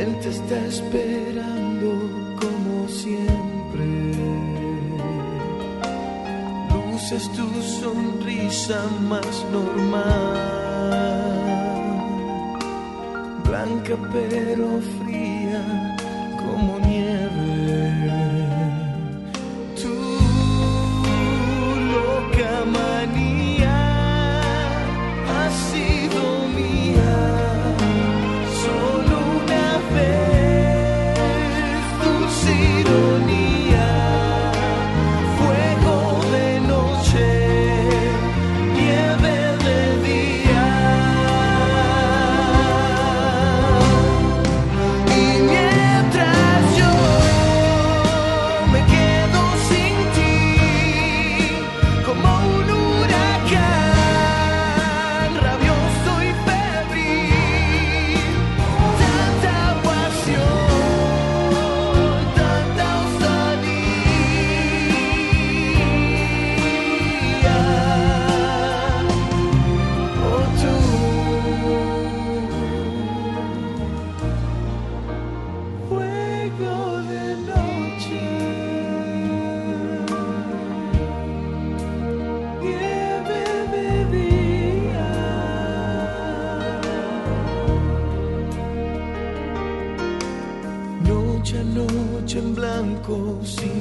[0.00, 1.90] Él te está esperando
[2.40, 3.86] como siempre.
[6.72, 7.48] Luces tu
[7.80, 10.34] sonrisa más normal,
[13.44, 15.11] blanca pero fría.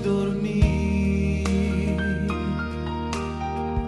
[0.04, 1.46] dormir.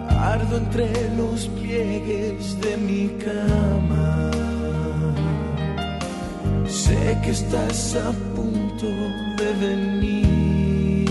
[0.09, 4.31] Ardo entre los pliegues de mi cama.
[6.67, 8.87] Sé que estás a punto
[9.39, 11.09] de venir,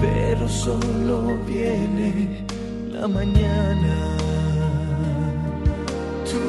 [0.00, 2.44] pero solo viene
[2.92, 3.96] la mañana.
[6.30, 6.40] Tú,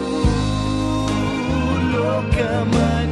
[1.94, 3.11] loca mañana.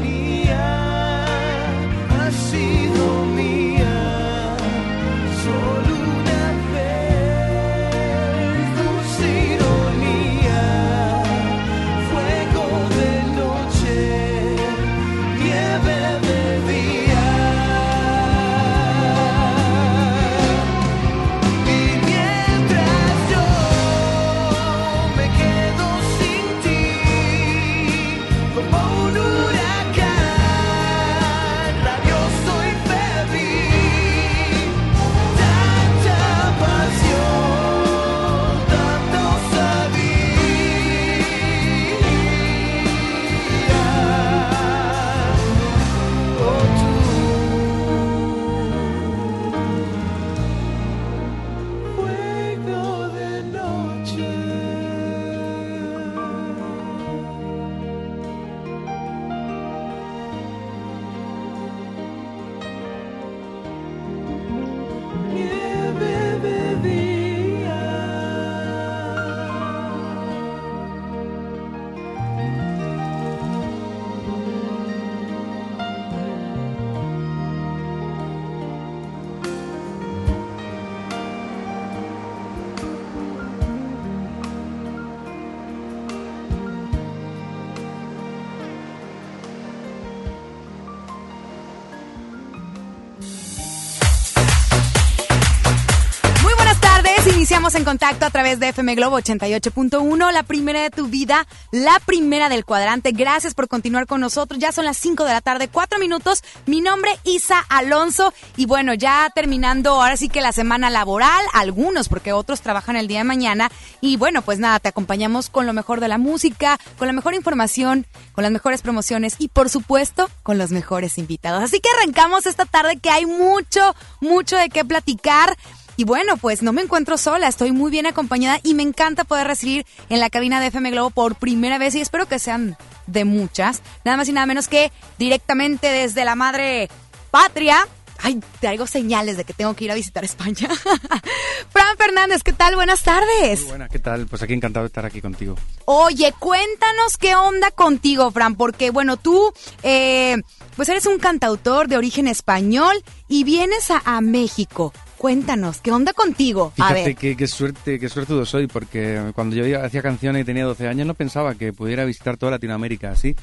[97.76, 102.50] En contacto a través de FM Globo 88.1, la primera de tu vida, la primera
[102.50, 103.12] del cuadrante.
[103.12, 104.60] Gracias por continuar con nosotros.
[104.60, 106.44] Ya son las 5 de la tarde, 4 minutos.
[106.66, 112.10] Mi nombre Isa Alonso y bueno, ya terminando ahora sí que la semana laboral, algunos
[112.10, 115.74] porque otros trabajan el día de mañana y bueno, pues nada, te acompañamos con lo
[115.74, 120.28] mejor de la música, con la mejor información, con las mejores promociones y por supuesto
[120.42, 121.64] con los mejores invitados.
[121.64, 125.56] Así que arrancamos esta tarde que hay mucho, mucho de qué platicar.
[126.00, 129.48] Y bueno, pues no me encuentro sola, estoy muy bien acompañada y me encanta poder
[129.48, 133.26] recibir en la cabina de FM Globo por primera vez y espero que sean de
[133.26, 136.88] muchas, nada más y nada menos que directamente desde la madre
[137.32, 137.86] patria.
[138.22, 140.70] Ay, traigo señales de que tengo que ir a visitar España.
[141.70, 142.76] Fran Fernández, ¿qué tal?
[142.76, 143.60] Buenas tardes.
[143.60, 144.26] Muy buena, ¿qué tal?
[144.28, 145.58] Pues aquí encantado de estar aquí contigo.
[145.84, 149.52] Oye, cuéntanos qué onda contigo, Fran, porque bueno, tú,
[149.84, 150.38] eh,
[150.78, 152.96] pues eres un cantautor de origen español
[153.28, 154.94] y vienes a, a México.
[155.20, 156.72] Cuéntanos, ¿qué onda contigo?
[156.74, 157.16] Fíjate a ver.
[157.18, 161.06] Qué, qué suerte, qué suertudo soy, porque cuando yo hacía canciones y tenía 12 años
[161.06, 163.36] no pensaba que pudiera visitar toda Latinoamérica así.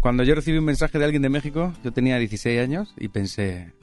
[0.00, 3.74] Cuando yo recibí un mensaje de alguien de México, yo tenía 16 años y pensé,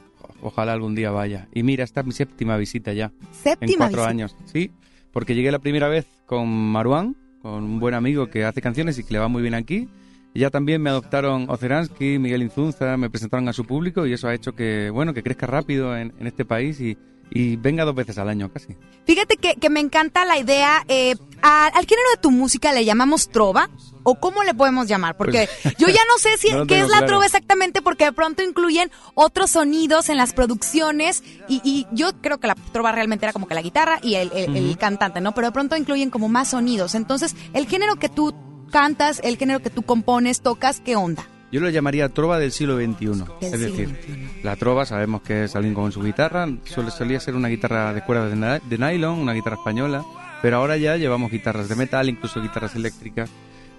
[0.42, 1.48] ojalá algún día vaya.
[1.54, 3.12] Y mira, esta es mi séptima visita ya.
[3.32, 4.10] Séptima En cuatro visita.
[4.10, 4.72] años, sí.
[5.12, 9.04] Porque llegué la primera vez con Maruán, con un buen amigo que hace canciones y
[9.04, 9.88] que le va muy bien aquí.
[10.34, 14.28] Y ya también me adoptaron Oceransky, Miguel Inzunza, me presentaron a su público y eso
[14.28, 16.98] ha hecho que, bueno, que crezca rápido en, en este país y,
[17.32, 18.76] y venga dos veces al año casi.
[19.06, 20.84] Fíjate que, que me encanta la idea.
[20.88, 23.70] eh, a- al género de tu música le llamamos trova.
[24.08, 25.18] ¿O cómo le podemos llamar?
[25.18, 25.50] Porque
[25.80, 27.08] yo ya no sé si No qué es la claro.
[27.08, 31.24] trova exactamente, porque de pronto incluyen otros sonidos en las producciones.
[31.48, 34.32] Y, y yo creo que la trova realmente era como que la guitarra y el,
[34.34, 35.34] el- el cantante, ¿no?
[35.34, 36.94] Pero de pronto incluyen como más sonidos.
[36.94, 38.36] Entonces, el género que tú
[38.72, 41.26] cantas, el género que tú compones, tocas, ¿qué onda?
[41.52, 43.24] Yo lo llamaría trova del siglo XXI.
[43.42, 47.48] Es decir, la trova sabemos que es alguien con su guitarra, suele, solía ser una
[47.48, 50.04] guitarra de cuerdas de, de nylon, una guitarra española,
[50.42, 53.30] pero ahora ya llevamos guitarras de metal, incluso guitarras eléctricas.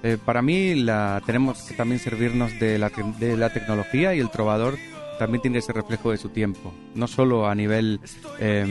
[0.03, 4.31] Eh, para mí la, tenemos que también servirnos de la, de la tecnología y el
[4.31, 4.77] trovador
[5.19, 8.01] también tiene ese reflejo de su tiempo, no solo a nivel
[8.39, 8.65] eh,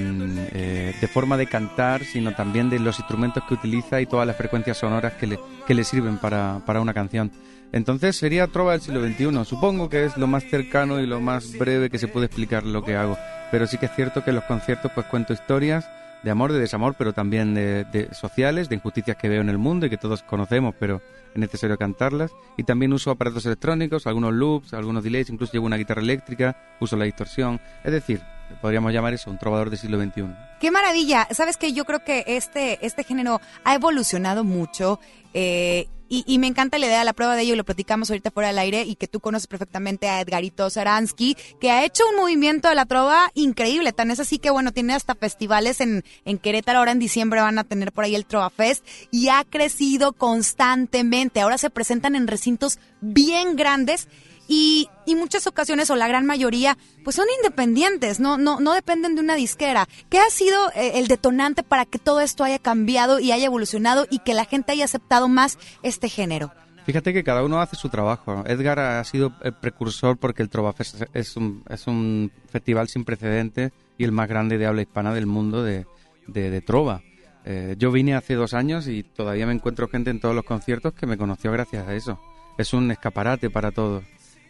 [0.53, 4.38] eh, de forma de cantar, sino también de los instrumentos que utiliza y todas las
[4.38, 7.31] frecuencias sonoras que le, que le sirven para, para una canción.
[7.71, 9.45] Entonces sería trova del siglo XXI.
[9.45, 12.83] Supongo que es lo más cercano y lo más breve que se puede explicar lo
[12.83, 13.17] que hago.
[13.51, 15.89] Pero sí que es cierto que en los conciertos pues cuento historias
[16.23, 19.59] de amor, de desamor, pero también de, de sociales, de injusticias que veo en el
[19.59, 21.01] mundo y que todos conocemos, pero
[21.33, 22.31] es necesario cantarlas.
[22.57, 26.95] Y también uso aparatos electrónicos, algunos loops, algunos delays, incluso llevo una guitarra eléctrica, uso
[26.95, 27.62] la distorsión.
[27.83, 28.21] Es decir,
[28.62, 30.25] podríamos llamar eso un trovador del siglo XXI.
[30.59, 31.27] Qué maravilla.
[31.31, 35.00] Sabes que yo creo que este, este género ha evolucionado mucho
[35.33, 38.59] eh, y, me encanta la idea, la prueba de ello, lo platicamos ahorita fuera del
[38.59, 42.75] aire, y que tú conoces perfectamente a Edgarito Saransky, que ha hecho un movimiento de
[42.75, 43.92] la trova increíble.
[43.92, 46.80] Tan es así que, bueno, tiene hasta festivales en, en Querétaro.
[46.80, 51.41] Ahora en diciembre van a tener por ahí el Trova Fest y ha crecido constantemente.
[51.41, 54.07] Ahora se presentan en recintos bien grandes
[54.47, 59.22] y, muchas ocasiones, o la gran mayoría, pues son independientes, no, no, no dependen de
[59.22, 59.88] una disquera.
[60.10, 64.05] ¿Qué ha sido eh, el detonante para que todo esto haya cambiado y haya evolucionado
[64.10, 66.51] y que la gente haya aceptado más este género?
[66.86, 68.43] Fíjate que cada uno hace su trabajo.
[68.46, 73.72] Edgar ha sido el precursor porque el Trovafest es un, es un festival sin precedentes
[73.98, 75.88] y el más grande de habla hispana del mundo de,
[76.27, 77.01] de, de trova.
[77.43, 80.93] Eh, yo vine hace dos años y todavía me encuentro gente en todos los conciertos
[80.93, 82.20] que me conoció gracias a eso.
[82.58, 84.03] Es un escaparate para todos.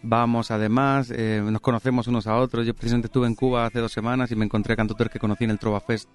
[0.08, 2.64] Vamos además, eh, nos conocemos unos a otros.
[2.68, 5.46] Yo precisamente estuve en Cuba hace dos semanas y me encontré a cantautores que conocí
[5.46, 6.08] en el Trova Fest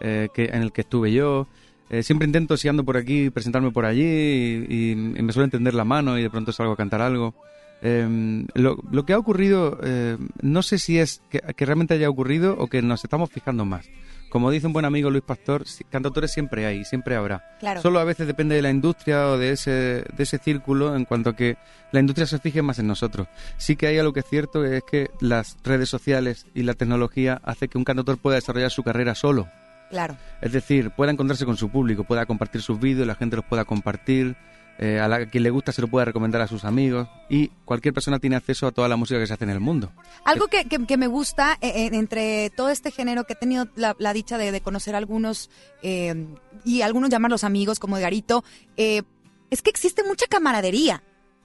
[0.00, 1.46] eh, que, en el que estuve yo.
[1.90, 5.84] Eh, siempre intento, si ando por aquí, presentarme por allí y, me suele tender la
[5.84, 7.34] mano y de pronto salgo a cantar algo.
[7.82, 12.56] Lo, lo que ha ocurrido, eh, no sé si es que, que realmente haya ocurrido
[12.58, 13.90] o que nos estamos fijando más.
[14.34, 17.56] Como dice un buen amigo Luis Pastor, cantautores siempre hay, siempre habrá.
[17.60, 17.80] Claro.
[17.80, 21.30] Solo a veces depende de la industria o de ese, de ese círculo en cuanto
[21.30, 21.56] a que
[21.92, 23.28] la industria se fije más en nosotros.
[23.58, 27.40] Sí que hay algo que es cierto, es que las redes sociales y la tecnología
[27.44, 29.48] hace que un cantautor pueda desarrollar su carrera solo.
[29.90, 30.16] Claro.
[30.40, 33.64] Es decir, pueda encontrarse con su público, pueda compartir sus vídeos, la gente los pueda
[33.64, 34.34] compartir,
[34.78, 37.48] eh, a, la, a quien le gusta se lo pueda recomendar a sus amigos y
[37.64, 39.92] cualquier persona tiene acceso a toda la música que se hace en el mundo.
[40.24, 43.68] Algo que, que- que me gusta eh, eh, entre todo este género que he tenido
[43.76, 45.50] la, la dicha de, de conocer algunos
[45.82, 46.26] eh,
[46.64, 48.44] y algunos llamarlos amigos como Edgarito,
[48.76, 49.02] eh,
[49.50, 51.02] es que existe mucha camaradería.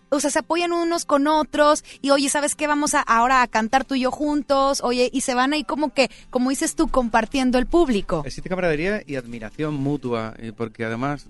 [0.09, 2.67] O sea, se apoyan unos con otros y oye, ¿sabes qué?
[2.67, 5.93] Vamos a, ahora a cantar tú y yo juntos, oye, y se van ahí como
[5.93, 8.23] que, como dices tú, compartiendo el público.
[8.25, 11.27] Existe camaradería y admiración mutua, eh, porque además,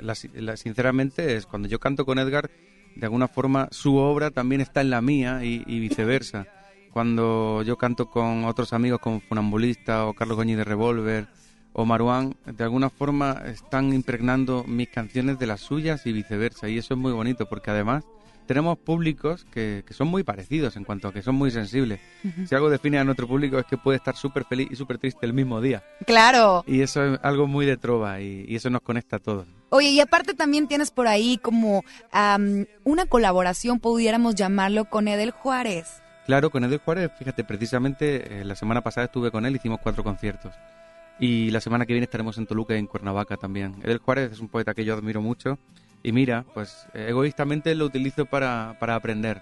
[0.00, 2.50] la- sinceramente, es cuando yo canto con Edgar,
[2.94, 6.46] de alguna forma su obra también está en la mía y, y viceversa.
[6.92, 11.26] Cuando yo canto con otros amigos como Funambulista o Carlos Goñi de Revolver
[11.72, 16.68] o Maruán de alguna forma están impregnando mis canciones de las suyas y viceversa.
[16.68, 18.04] Y eso es muy bonito porque además
[18.46, 22.00] tenemos públicos que, que son muy parecidos en cuanto a que son muy sensibles.
[22.46, 25.24] Si algo define a nuestro público es que puede estar súper feliz y súper triste
[25.26, 25.82] el mismo día.
[26.06, 26.64] Claro.
[26.66, 29.46] Y eso es algo muy de trova y, y eso nos conecta a todos.
[29.70, 35.30] Oye, y aparte también tienes por ahí como am, una colaboración, pudiéramos llamarlo, con Edel
[35.30, 36.02] Juárez.
[36.26, 40.04] Claro, con Edel Juárez, fíjate, precisamente eh, la semana pasada estuve con él, hicimos cuatro
[40.04, 40.52] conciertos.
[41.20, 43.76] Y la semana que viene estaremos en Toluca y en Cuernavaca también.
[43.82, 45.58] Edel Juárez es un poeta que yo admiro mucho.
[46.02, 49.40] Y mira, pues eh, egoístamente lo utilizo para, para aprender.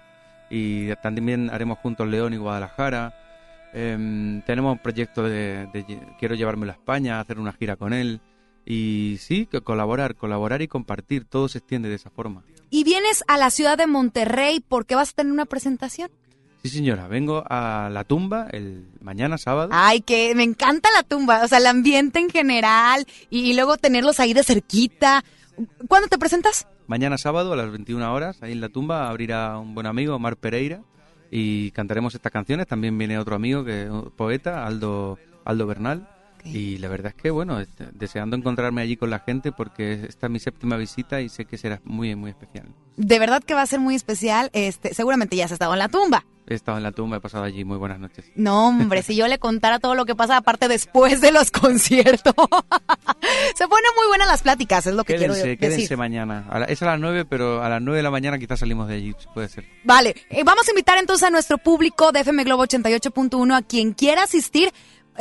[0.49, 3.15] Y también haremos juntos León y Guadalajara.
[3.73, 8.19] Em, tenemos un proyecto de, de- quiero llevármelo a España, hacer una gira con él.
[8.65, 11.25] Y sí, que colaborar, colaborar y compartir.
[11.25, 12.43] Todo se extiende de esa forma.
[12.69, 16.11] Y vienes a la ciudad de Monterrey porque vas a tener una presentación.
[16.63, 19.69] Sí, señora, vengo a la tumba el mañana sábado.
[19.73, 23.77] Ay, que me encanta la tumba, o sea, el ambiente en general y, y luego
[23.77, 25.23] tenerlos ahí de cerquita.
[25.87, 26.67] ¿Cuándo te presentas?
[26.87, 30.37] Mañana sábado a las 21 horas, ahí en la tumba, abrirá un buen amigo, Omar
[30.37, 30.81] Pereira,
[31.31, 32.67] y cantaremos estas canciones.
[32.67, 36.09] También viene otro amigo, que es un poeta, Aldo, Aldo Bernal.
[36.45, 37.59] Y la verdad es que, bueno,
[37.93, 41.57] deseando encontrarme allí con la gente porque esta es mi séptima visita y sé que
[41.57, 42.67] será muy, muy especial.
[42.97, 44.49] De verdad que va a ser muy especial.
[44.53, 46.25] Este, seguramente ya has estado en la tumba.
[46.47, 48.25] He estado en la tumba, he pasado allí muy buenas noches.
[48.35, 52.33] No, hombre, si yo le contara todo lo que pasa aparte después de los conciertos.
[53.55, 55.97] Se ponen muy buenas las pláticas, es lo que Quédense, quiero quédense decir.
[55.97, 56.45] mañana.
[56.49, 58.87] A la- es a las 9, pero a las 9 de la mañana quizás salimos
[58.87, 59.65] de allí, puede ser.
[59.83, 63.93] Vale, eh, vamos a invitar entonces a nuestro público de FM Globo 88.1 a quien
[63.93, 64.71] quiera asistir.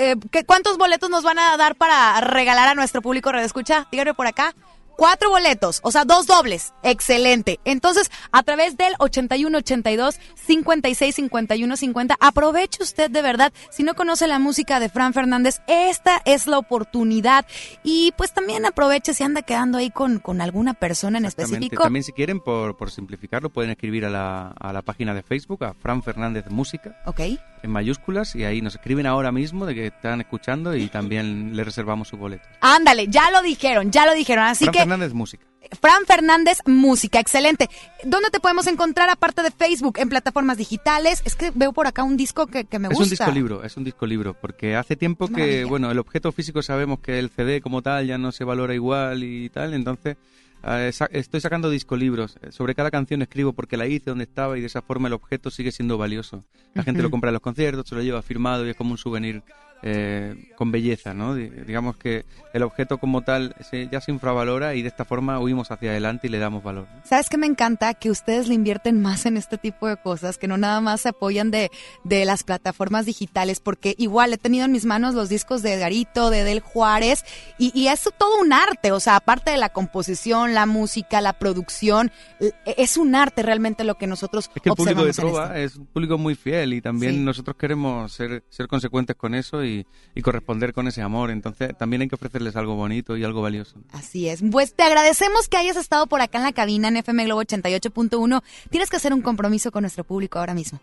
[0.00, 3.86] Eh, ¿qué- ¿Cuántos boletos nos van a dar para regalar a nuestro público Radio Escucha?
[3.92, 4.54] Díganme por acá.
[4.96, 6.74] Cuatro boletos, o sea, dos dobles.
[6.82, 7.58] Excelente.
[7.64, 13.50] Entonces, a través del 8182 56 51 50, aproveche usted de verdad.
[13.70, 17.46] Si no conoce la música de Fran Fernández, esta es la oportunidad.
[17.82, 21.82] Y pues también aproveche si anda quedando ahí con, con alguna persona en específico.
[21.82, 25.64] También si quieren, por, por simplificarlo, pueden escribir a la, a la página de Facebook,
[25.64, 27.20] a Fran Fernández Música, Ok.
[27.62, 31.64] En mayúsculas, y ahí nos escriben ahora mismo de que están escuchando y también le
[31.64, 32.48] reservamos su boleto.
[32.60, 34.44] Ándale, ya lo dijeron, ya lo dijeron.
[34.44, 35.46] Así Fran que, Fernández Música.
[35.80, 37.68] Fran Fernández Música, excelente.
[38.02, 39.98] ¿Dónde te podemos encontrar aparte de Facebook?
[39.98, 41.22] En plataformas digitales.
[41.24, 43.04] Es que veo por acá un disco que, que me es gusta.
[43.04, 46.62] un disco libro, es un disco libro, porque hace tiempo que, bueno, el objeto físico
[46.62, 50.16] sabemos que el CD como tal ya no se valora igual y tal, entonces
[50.62, 52.38] estoy sacando disco libros.
[52.50, 55.50] Sobre cada canción escribo porque la hice, donde estaba y de esa forma el objeto
[55.50, 56.44] sigue siendo valioso.
[56.74, 58.98] La gente lo compra en los conciertos, se lo lleva firmado y es como un
[58.98, 59.42] souvenir
[59.82, 61.34] eh, con belleza, ¿no?
[61.34, 65.38] Di- Digamos que el objeto como tal se- ya se infravalora y de esta forma
[65.40, 66.86] huimos hacia adelante y le damos valor.
[67.04, 67.94] ¿Sabes qué me encanta?
[67.94, 71.08] Que ustedes le invierten más en este tipo de cosas, que no nada más se
[71.10, 71.70] apoyan de,
[72.04, 76.30] de las plataformas digitales, porque igual he tenido en mis manos los discos de Edgarito,
[76.30, 77.24] de Del Juárez,
[77.58, 81.32] y, y es todo un arte, o sea, aparte de la composición, la música, la
[81.34, 82.10] producción,
[82.40, 85.76] e- es un arte realmente lo que nosotros Es que el público de Trova es
[85.76, 87.20] un público muy fiel y también Sí.
[87.20, 89.69] nosotros queremos ser, ser consecuentes con eso y,
[90.14, 91.30] y corresponder con ese amor.
[91.30, 93.76] Entonces también hay que ofrecerles algo bonito y algo valioso.
[93.92, 94.42] Así es.
[94.50, 98.42] Pues te agradecemos que hayas estado por acá en la cabina en FM Globo 88.1.
[98.70, 100.80] Tienes que hacer un compromiso con nuestro público ahora mismo.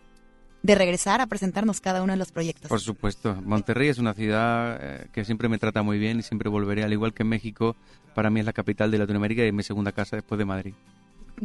[0.62, 2.68] De regresar a presentarnos cada uno de los proyectos.
[2.68, 6.48] Por supuesto, Monterrey es una ciudad eh, que siempre me trata muy bien y siempre
[6.50, 7.76] volveré, al igual que México,
[8.12, 10.74] para mí es la capital de Latinoamérica y mi segunda casa después de Madrid.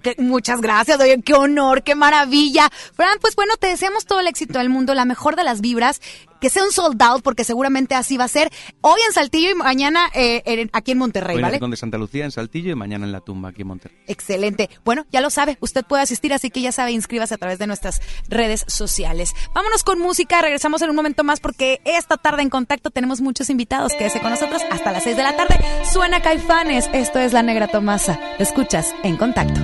[0.01, 2.67] Que- muchas gracias, oye, qué honor, qué maravilla.
[2.93, 6.01] Fran, pues bueno, te deseamos todo el éxito del mundo, la mejor de las vibras,
[6.43, 8.51] que sea un sold out, porque seguramente así va a ser.
[8.81, 11.53] Hoy en Saltillo y mañana eh, en- aquí en Monterrey, Hoy en el ¿vale?
[11.53, 13.97] Rincón de Santa Lucía, en Saltillo, y mañana en la tumba, aquí en Monterrey.
[14.07, 14.69] Excelente.
[14.83, 17.67] Bueno, ya lo sabe, usted puede asistir, así que ya sabe, inscríbase a través de
[17.67, 19.33] nuestras redes sociales.
[19.55, 23.50] Vámonos con música, regresamos en un momento más porque esta tarde en contacto tenemos muchos
[23.50, 23.93] invitados.
[23.97, 25.57] Quédese con nosotros hasta las 6 de la tarde.
[25.93, 28.19] Suena Caifanes, esto es La Negra Tomasa.
[28.38, 29.62] Escuchas en contacto.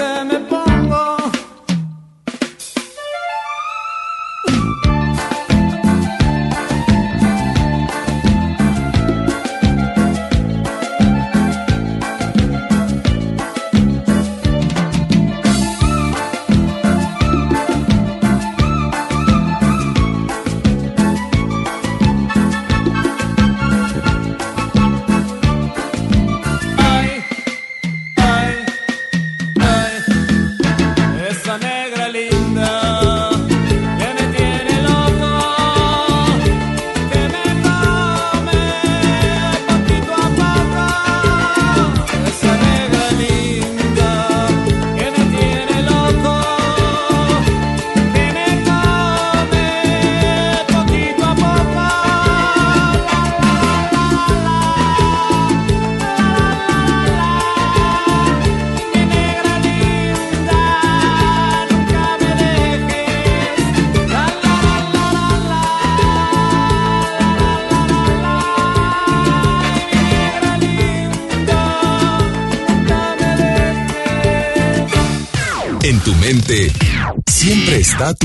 [0.00, 0.59] Triste me pongo.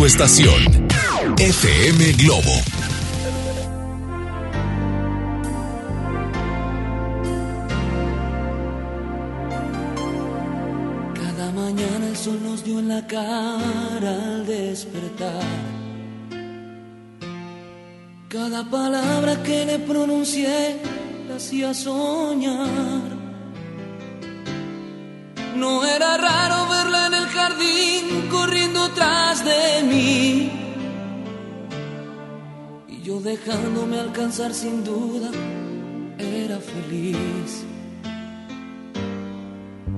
[0.06, 0.88] Estación.
[1.39, 2.52] FM Globo.
[11.15, 15.44] Cada mañana el sol nos dio en la cara al despertar.
[18.30, 20.78] Cada palabra que le pronuncié
[21.28, 23.15] la hacía soñar.
[25.56, 26.75] No era raro el
[27.45, 30.51] jardín corriendo tras de mí.
[32.88, 35.29] Y yo dejándome alcanzar sin duda,
[36.17, 37.49] era feliz.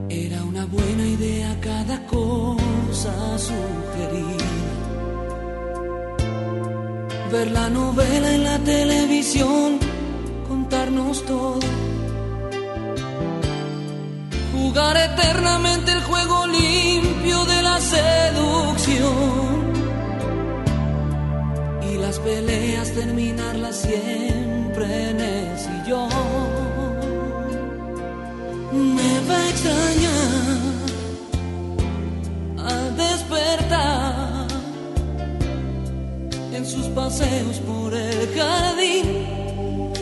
[0.09, 3.15] Era una buena idea cada cosa
[3.47, 4.51] sugerida.
[7.31, 9.79] Ver la novela en la televisión,
[10.47, 11.59] contarnos todo.
[14.53, 16.96] Jugar eternamente el juego limpio
[22.27, 26.09] peleas terminarlas siempre en el sillón
[28.95, 30.67] me va a extrañar
[32.69, 34.47] al despertar
[36.51, 39.05] en sus paseos por el jardín.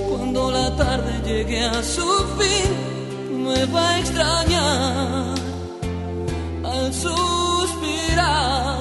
[0.09, 2.09] Cuando la tarde llegue a su
[2.39, 5.35] fin, me va a extrañar
[6.63, 8.74] al suspirar.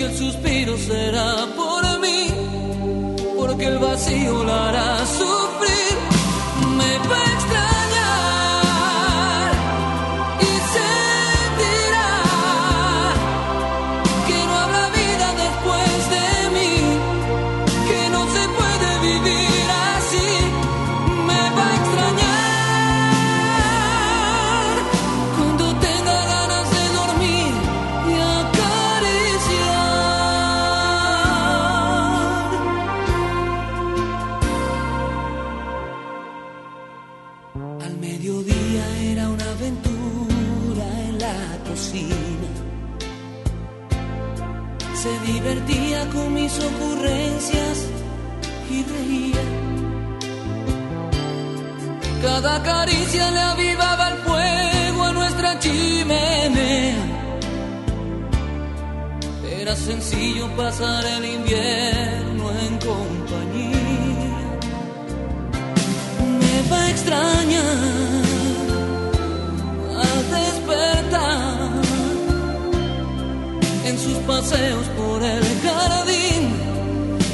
[0.00, 2.28] Porque el suspiro será por mí,
[3.36, 5.98] porque el vacío la hará sufrir.
[6.78, 6.98] Me
[60.60, 64.40] pasar el invierno en compañía.
[66.40, 68.22] Me va a extrañar
[70.04, 71.70] al despertar
[73.88, 76.42] en sus paseos por el jardín.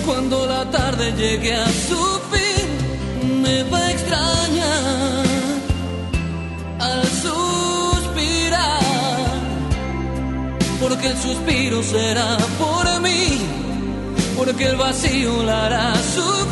[0.06, 2.68] Cuando la tarde llegue a su fin,
[3.42, 5.24] me va a extrañar
[6.78, 8.80] al suspirar,
[10.80, 12.75] porque el suspiro será por
[14.46, 16.45] porque el vacío la hará sufrir,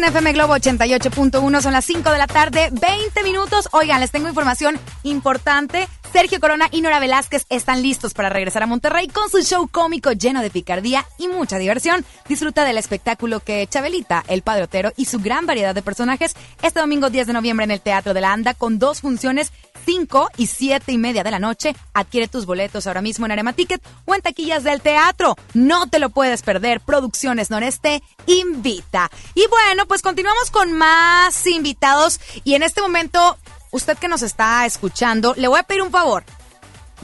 [0.00, 1.60] en FM Globo 88.1.
[1.60, 3.68] Son las 5 de la tarde, 20 minutos.
[3.72, 5.88] Oigan, les tengo información importante.
[6.12, 10.10] Sergio Corona y Nora Velázquez están listos para regresar a Monterrey con su show cómico
[10.12, 12.04] lleno de picardía y mucha diversión.
[12.28, 17.10] Disfruta del espectáculo que Chabelita, el padrotero y su gran variedad de personajes este domingo
[17.10, 19.52] 10 de noviembre en el Teatro de la Anda con dos funciones
[19.84, 21.74] 5 y 7 y media de la noche.
[21.94, 25.36] Adquiere tus boletos ahora mismo en Arema Ticket o en taquillas del teatro.
[25.54, 26.80] No te lo puedes perder.
[26.80, 29.10] Producciones Noreste invita.
[29.34, 32.20] Y bueno, pues continuamos con más invitados.
[32.44, 33.38] Y en este momento,
[33.70, 36.24] usted que nos está escuchando, le voy a pedir un favor.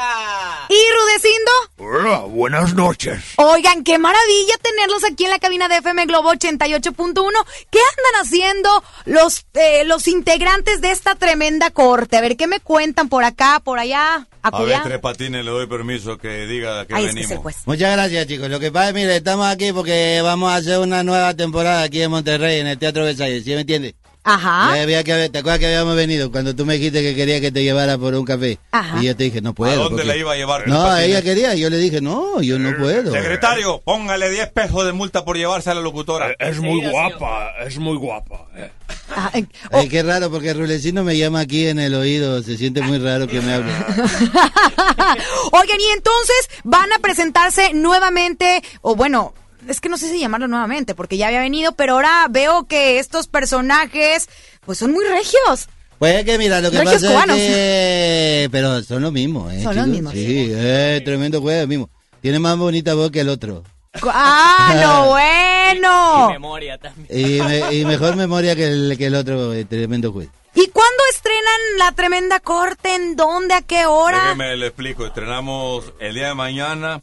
[0.70, 1.52] ¿Y Rudecindo?
[1.78, 3.24] Hola, buenas noches.
[3.38, 7.32] Oigan, qué maravilla tenerlos aquí en la cabina de FM Globo 88.1.
[7.72, 12.18] ¿Qué andan haciendo los, eh, los integrantes de esta tremenda corte?
[12.18, 14.28] A ver, ¿qué me cuentan por acá, por allá?
[14.42, 14.82] A ver?
[14.84, 17.32] Tres Patines, le doy permiso que diga que Ahí es que venimos.
[17.32, 17.58] es juez.
[17.66, 18.50] Muchas gracias, chicos.
[18.50, 22.02] Lo que pasa es, mire, estamos aquí porque vamos a hacer una nueva temporada aquí
[22.02, 23.96] en Monterrey, en el Teatro Versalles, ¿sí me entiendes?
[24.26, 24.76] Ajá.
[24.76, 27.52] Ya había que- ¿Te acuerdas que habíamos venido cuando tú me dijiste que quería que
[27.52, 28.58] te llevara por un café?
[28.72, 29.02] Ajá.
[29.02, 29.74] Y yo te dije, no puedo.
[29.74, 30.68] ¿A dónde porque- la iba a llevar?
[30.68, 33.12] No, ella quería, yo le dije, no, yo no puedo.
[33.12, 36.32] Secretario, póngale 10 pesos de multa por llevarse a la locutora.
[36.32, 38.48] Eh, Es muy guapa, es muy guapa.
[38.56, 38.72] eh.
[39.16, 42.82] Ah, eh, Ay, qué raro, porque Rulecino me llama aquí en el oído, se siente
[42.82, 43.72] muy raro que me hable.
[45.52, 49.34] Oigan, y entonces van a presentarse nuevamente, o bueno,
[49.68, 53.00] es que no sé si llamarlo nuevamente, porque ya había venido, pero ahora veo que
[53.00, 54.30] estos personajes,
[54.66, 55.68] pues son muy regios.
[56.00, 57.38] Pues es que mira, lo que Regios pasa cubanos.
[57.38, 58.50] es que...
[58.52, 59.64] Pero son los mismos, ¿eh?
[59.64, 60.12] Son los mismos.
[60.14, 61.90] Sí, eh, tremendo juego, el mismo.
[62.22, 63.64] Tiene más bonita voz que el otro.
[64.02, 66.30] ¡Ah, no, bueno!
[66.30, 67.08] memoria también.
[67.10, 70.30] Y, me- y mejor memoria que el, que el otro eh, tremendo juez.
[70.56, 72.96] ¿Y cuándo estrenan la tremenda corte?
[72.96, 73.54] ¿En dónde?
[73.56, 74.24] ¿A qué hora?
[74.24, 75.06] Déjeme le explico.
[75.06, 77.02] Estrenamos el día de mañana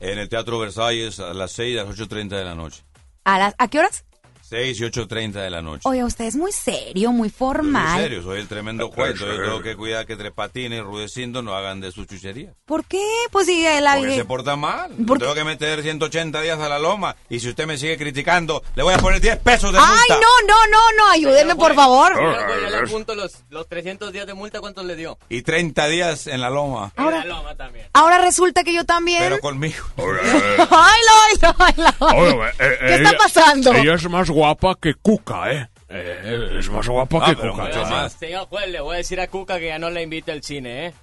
[0.00, 2.82] en el Teatro Versalles a las 6 y a las 8.30 de la noche.
[3.24, 4.04] ¿A, las, ¿A qué horas?
[4.48, 5.82] 6 y 8.30 de la noche.
[5.84, 8.00] Oye, usted es muy serio, muy Yo soy formal.
[8.00, 9.12] serio, soy el tremendo juez.
[9.12, 12.52] Entonces tengo que cuidar que Tres Patines y Rudecindo no hagan de su chuchería.
[12.64, 13.02] ¿Por qué?
[13.32, 13.96] Pues sí, la...
[13.96, 14.90] Porque se porta mal.
[15.06, 17.16] ¿Por Tengo que meter 180 días a la loma.
[17.28, 20.14] Y si usted me sigue criticando, le voy a poner 10 pesos de ¡Ay, multa.
[20.14, 21.10] no, no, no, no!
[21.10, 22.12] Ayúdenme, por favor.
[22.14, 25.18] Yo le apunto los, los 300 días de multa, ¿cuántos le dio?
[25.28, 26.92] Y 30 días en la loma.
[26.96, 27.86] Ahora- En la loma también.
[27.92, 29.22] Ahora resulta que yo también...
[29.22, 29.84] Pero conmigo.
[29.96, 32.06] ¡Ay, ay, ay, no!
[32.16, 32.30] Oye,
[32.60, 33.72] eh, ¿Qué está ella- pasando?
[33.72, 35.66] Ella es más guapa que Cuca, ¿eh?
[35.88, 37.64] Eh, es más guapa Ah, que pero Cuca.
[37.64, 38.12] mucho más.
[38.12, 40.86] Señor juez, le voy a decir a Cuca que ya no le invite al cine,
[40.88, 40.94] ¿eh?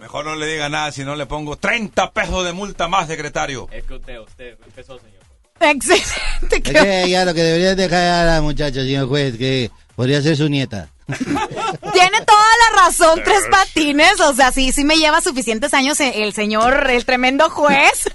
[0.00, 3.68] Mejor no le diga nada si no le pongo 30 pesos de multa más, secretario.
[3.70, 5.20] Es que usted, usted empezó, señor
[5.58, 5.70] juez.
[5.74, 6.56] Excelente.
[6.56, 10.36] Es que ya lo que debería dejar a la muchacha, señor juez, que podría ser
[10.36, 10.88] su nieta.
[11.06, 14.18] Tiene toda la razón, tres patines.
[14.20, 18.08] O sea, sí, sí me lleva suficientes años el señor, el tremendo juez.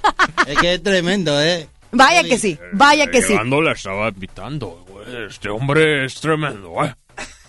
[0.47, 1.67] Es que es tremendo, ¿eh?
[1.91, 3.35] Vaya que sí, vaya que sí.
[3.35, 4.85] La estaba invitando.
[4.87, 5.25] güey.
[5.27, 6.95] Este hombre es tremendo, ¿eh?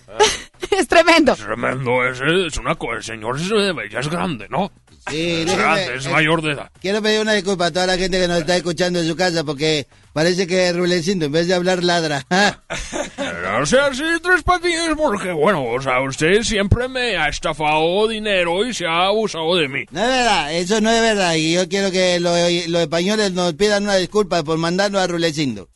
[0.70, 1.32] Es tremendo.
[1.32, 2.96] Es tremendo, es, es una cosa.
[2.96, 4.70] El señor es, eh, ya es grande, ¿no?
[5.10, 6.70] Sí, Es grande, es eh, mayor de edad.
[6.80, 9.42] Quiero pedir una disculpa a toda la gente que nos está escuchando en su casa
[9.44, 12.24] porque parece que Rulecindo en vez de hablar ladra.
[13.60, 18.64] O sea, sí, tres patines porque, bueno, o sea, usted siempre me ha estafado dinero
[18.64, 19.84] y se ha abusado de mí.
[19.90, 22.32] No es verdad, eso no es verdad y yo quiero que los,
[22.68, 25.68] los españoles nos pidan una disculpa por mandarnos a Rulecindo.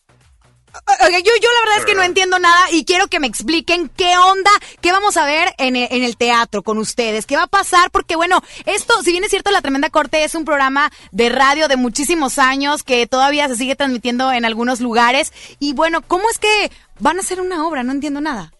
[0.84, 3.88] Ok, yo, yo la verdad es que no entiendo nada y quiero que me expliquen
[3.88, 7.44] qué onda, qué vamos a ver en el, en el teatro con ustedes, qué va
[7.44, 10.92] a pasar, porque bueno, esto, si bien es cierto, La Tremenda Corte es un programa
[11.12, 16.02] de radio de muchísimos años que todavía se sigue transmitiendo en algunos lugares y bueno,
[16.02, 17.82] ¿cómo es que van a hacer una obra?
[17.82, 18.52] No entiendo nada.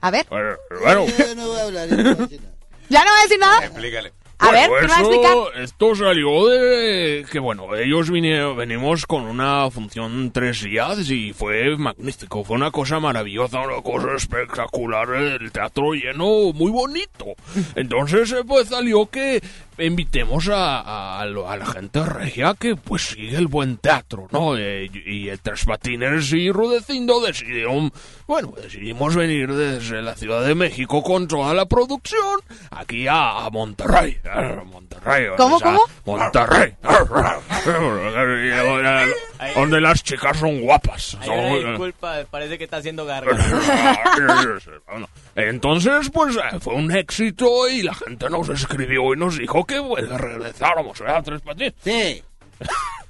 [0.00, 2.56] A ver, Bueno, bueno, Yo no voy a hablar, yo no voy a decir nada.
[2.88, 3.64] ¿ya no va a decir nada?
[3.66, 4.12] Explícale.
[4.40, 9.04] A ver, Bueno, ¿qué me a eso- Esto salió de que, bueno, ellos vinieron, venimos
[9.06, 12.42] con una función tres días y fue magnífico.
[12.42, 15.10] Fue una cosa maravillosa, una cosa espectacular.
[15.14, 17.26] El teatro lleno, muy bonito.
[17.76, 19.42] Entonces, eh, pues salió que
[19.80, 24.56] invitemos a, a- a la gente regia que, pues, sigue el buen teatro, ¿no?
[24.56, 27.92] Eh, y el Tres Patines y Rudecindo decidieron,
[28.26, 32.40] bueno, decidimos venir desde la Ciudad de México con toda la producción
[32.70, 34.18] aquí a, a Monterrey.
[34.24, 35.26] A Monterrey.
[35.36, 36.18] ¿Cómo, o sea, cómo?
[36.18, 36.74] Monterrey.
[39.54, 41.16] Donde las chicas son guapas.
[41.24, 43.44] Son- disculpa, parece que está haciendo garganta.
[45.48, 49.80] Entonces, pues eh, fue un éxito y la gente nos escribió y nos dijo que
[49.80, 51.74] pues, regresáramos a Tres Patines.
[51.82, 52.22] Sí,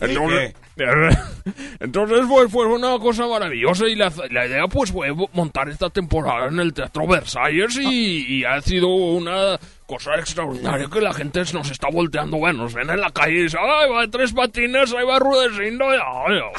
[0.00, 0.54] Entonces,
[1.80, 6.48] entonces pues, fue una cosa maravillosa y la, la idea pues fue montar esta temporada
[6.48, 11.70] en el Teatro Versalles y, y ha sido una cosa extraordinaria que la gente nos
[11.70, 12.36] está volteando.
[12.38, 14.92] Bueno, nos ven en la calle y dicen, ¡ay, va tres patines!
[14.92, 15.84] ¡Ahí va Rudecindo!
[15.88, 15.98] ¡Ay,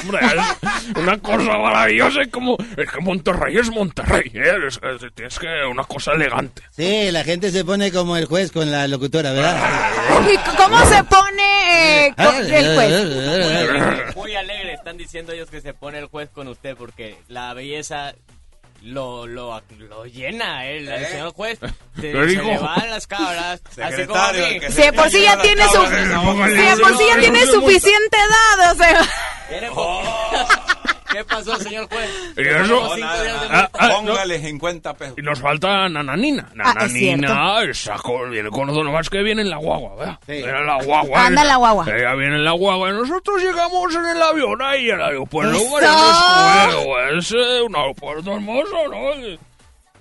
[0.02, 0.20] hombre!
[0.26, 2.58] Es una cosa maravillosa y como...
[2.78, 4.54] Es que Monterrey es Monterrey, ¿eh?
[4.68, 5.48] Es, es- tienes que...
[5.70, 6.62] Una cosa elegante.
[6.72, 9.92] sí, la gente se pone como el juez con la locutora, ¿verdad?
[10.34, 12.88] ¿Y cómo se pone eh, el juez?
[14.16, 18.14] Muy alegre, están diciendo ellos que se pone el juez con usted porque la belleza
[18.84, 20.78] lo, lo, lo llena, ¿eh?
[20.78, 21.60] el, el señor juez.
[22.00, 25.42] Se, ¿Qué se le van las cabras, así como que Si de por sí ya
[25.42, 29.02] tiene su, si de por sí ya tiene suficiente edad, o sea.
[31.12, 32.10] ¿Qué pasó, señor juez?
[32.38, 34.08] Y eso- Ah, ah, no.
[34.08, 35.16] Póngale 50 pesos.
[35.18, 36.50] Y nos falta Nananina.
[36.50, 36.52] Ah,
[36.86, 37.96] es Nananina esa
[38.30, 40.20] viene con nosotros, nomás que viene en la guagua, ¿verdad?
[40.26, 40.42] Sí.
[40.42, 41.26] La guagua.
[41.26, 41.86] Anda en la guagua.
[41.88, 42.90] Ella viene en la guagua.
[42.90, 45.56] Y nosotros llegamos en el avión ahí, el aeropuerto.
[45.58, 47.00] ¡Eso!
[47.18, 49.38] Es eh, un aeropuerto hermoso, ¿no?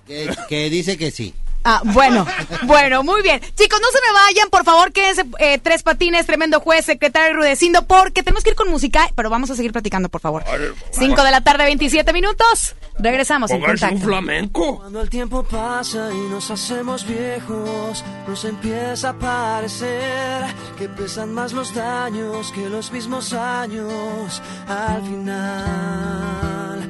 [0.05, 1.33] Que, que dice que sí.
[1.69, 2.25] Ah, bueno,
[2.63, 3.41] bueno, muy bien.
[3.41, 7.85] Chicos, no se me vayan, por favor, quédense eh, tres patines, tremendo juez, secretario Rudecindo,
[7.85, 10.45] porque tenemos que ir con música, pero vamos a seguir platicando, por favor.
[10.91, 12.75] Cinco de la tarde, 27 minutos.
[12.99, 14.07] Regresamos en Pónganse un contacto.
[14.09, 14.77] flamenco.
[14.79, 20.45] Cuando el tiempo pasa y nos hacemos viejos, nos empieza a parecer
[20.77, 26.89] que pesan más los daños que los mismos años al final.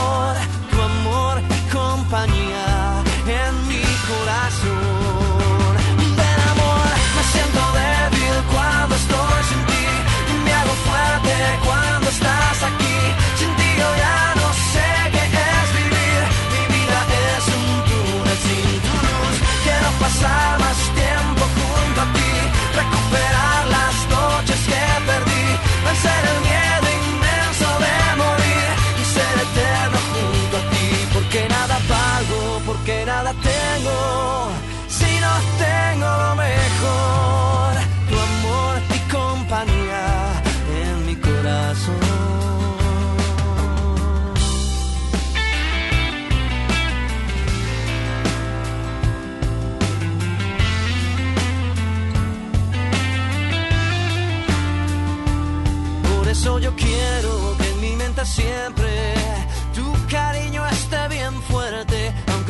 [11.63, 12.80] cuando estás aquí.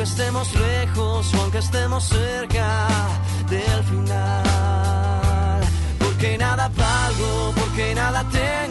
[0.01, 2.87] Aunque estemos lejos o aunque estemos cerca
[3.47, 5.61] del final.
[5.99, 8.70] Porque nada valgo, porque nada tengo,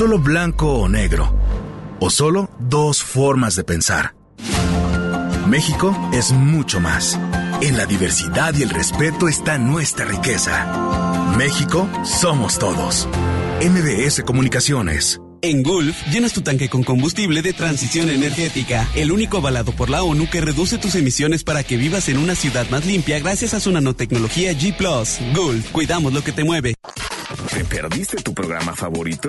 [0.00, 1.30] Solo blanco o negro.
[2.00, 4.14] O solo dos formas de pensar.
[5.46, 7.20] México es mucho más.
[7.60, 11.34] En la diversidad y el respeto está nuestra riqueza.
[11.36, 13.10] México somos todos.
[13.60, 15.20] MBS Comunicaciones.
[15.42, 20.02] En Gulf, llenas tu tanque con combustible de transición energética, el único avalado por la
[20.02, 23.60] ONU que reduce tus emisiones para que vivas en una ciudad más limpia gracias a
[23.60, 24.74] su nanotecnología G⁇
[25.36, 26.74] Gulf, cuidamos lo que te mueve.
[27.52, 29.28] ¿Te perdiste tu programa favorito?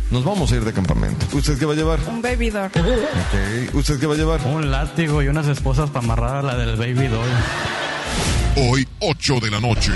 [0.11, 1.25] Nos vamos a ir de campamento.
[1.31, 1.99] ¿Usted qué va a llevar?
[2.07, 2.65] Un baby doll.
[2.65, 3.73] Ok.
[3.73, 4.45] ¿Usted qué va a llevar?
[4.45, 7.29] Un látigo y unas esposas para amarrar a la del baby doll.
[8.57, 9.93] Hoy, 8 de la noche,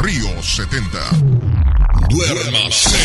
[0.00, 0.98] Río 70.
[2.08, 2.98] Duérmase.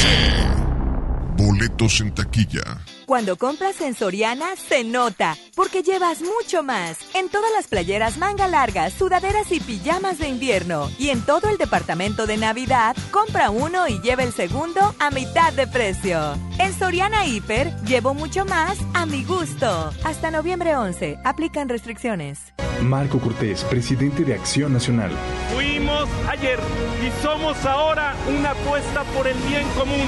[1.37, 2.63] Boletos en taquilla.
[3.07, 6.97] Cuando compras en Soriana, se nota, porque llevas mucho más.
[7.15, 10.89] En todas las playeras manga largas, sudaderas y pijamas de invierno.
[10.99, 15.53] Y en todo el departamento de Navidad, compra uno y lleva el segundo a mitad
[15.53, 16.19] de precio.
[16.59, 19.93] En Soriana Hiper, llevo mucho más a mi gusto.
[20.03, 22.53] Hasta noviembre 11, aplican restricciones.
[22.81, 25.11] Marco Cortés, presidente de Acción Nacional.
[25.55, 26.59] Fuimos ayer
[27.01, 30.07] y somos ahora una apuesta por el bien común.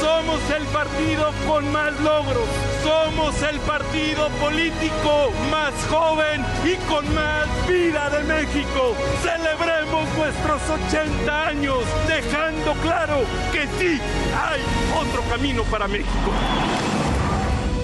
[0.00, 2.48] Somos el partido con más logros.
[2.82, 8.94] Somos el partido político más joven y con más vida de México.
[9.22, 14.00] Celebremos nuestros 80 años, dejando claro que sí
[14.34, 14.60] hay
[15.00, 16.32] otro camino para México.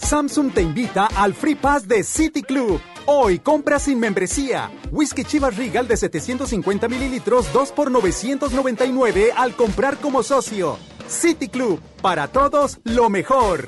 [0.00, 2.80] Samsung te invita al Free Pass de City Club.
[3.06, 4.70] Hoy compra sin membresía.
[4.90, 10.78] Whisky Chivas Regal de 750 mililitros, 2 por 999 al comprar como socio.
[11.06, 13.66] City Club, para todos lo mejor.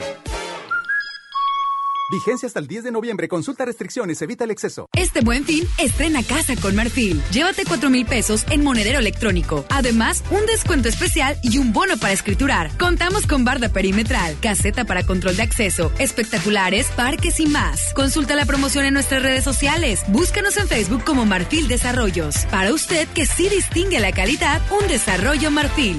[2.12, 3.26] Vigencia hasta el 10 de noviembre.
[3.26, 4.86] Consulta restricciones, evita el exceso.
[4.94, 7.22] Este buen fin, estrena casa con Marfil.
[7.32, 9.64] Llévate 4 mil pesos en monedero electrónico.
[9.70, 12.70] Además, un descuento especial y un bono para escriturar.
[12.76, 17.94] Contamos con barda perimetral, caseta para control de acceso, espectaculares, parques y más.
[17.94, 20.04] Consulta la promoción en nuestras redes sociales.
[20.08, 22.44] Búscanos en Facebook como Marfil Desarrollos.
[22.50, 25.98] Para usted que sí distingue la calidad, un desarrollo Marfil.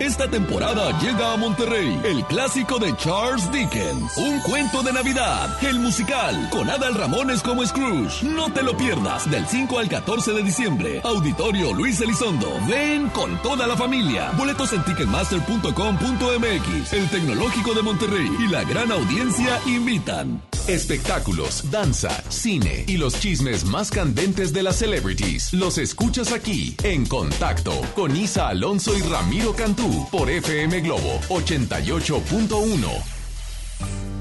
[0.00, 5.80] Esta temporada llega a Monterrey el clásico de Charles Dickens, Un cuento de Navidad, el
[5.80, 8.22] musical, con Adal Ramones como Scrooge.
[8.22, 11.00] No te lo pierdas, del 5 al 14 de diciembre.
[11.02, 12.48] Auditorio Luis Elizondo.
[12.68, 14.30] Ven con toda la familia.
[14.36, 16.92] Boletos en ticketmaster.com.mx.
[16.92, 20.40] El Tecnológico de Monterrey y la gran audiencia invitan.
[20.68, 25.52] Espectáculos, danza, cine y los chismes más candentes de las celebrities.
[25.54, 34.17] Los escuchas aquí, en contacto, con Isa Alonso y Ramiro Cantú por FM Globo 88.1.